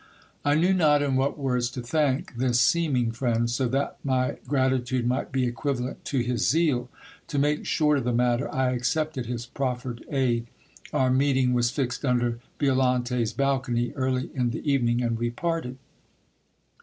I 0.43 0.55
knew 0.55 0.73
not 0.73 1.03
in 1.03 1.15
what 1.15 1.37
words 1.37 1.69
to 1.69 1.81
thank 1.83 2.35
this 2.37 2.59
seeming 2.59 3.11
friend, 3.11 3.47
so 3.47 3.67
that 3.67 3.97
my 4.03 4.37
gratitude 4.47 5.05
might 5.05 5.31
be 5.31 5.45
equivalent 5.45 6.03
to 6.05 6.21
his 6.21 6.47
zeal. 6.49 6.89
To 7.27 7.37
make 7.37 7.67
short 7.67 7.99
of 7.99 8.05
the 8.05 8.11
matter, 8.11 8.51
I 8.51 8.71
accepted 8.71 9.27
his 9.27 9.45
proffered 9.45 10.03
aid. 10.09 10.47
Our 10.91 11.11
meeting 11.11 11.53
was 11.53 11.69
fixed 11.69 12.03
under 12.03 12.39
Violante's 12.59 13.31
balcony 13.31 13.93
early 13.95 14.31
in 14.33 14.49
the 14.49 14.67
evening, 14.67 15.03
and 15.03 15.19
we 15.19 15.29
parted. 15.29 15.77